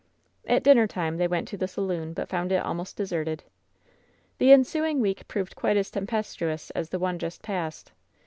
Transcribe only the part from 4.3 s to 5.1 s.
The ensuing